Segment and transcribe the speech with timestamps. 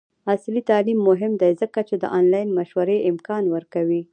[0.31, 4.01] عصري تعلیم مهم دی ځکه چې د آنلاین مشورې امکان ورکوي.